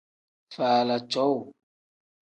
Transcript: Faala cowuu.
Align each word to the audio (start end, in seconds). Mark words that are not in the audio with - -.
Faala 0.53 0.95
cowuu. 1.11 1.45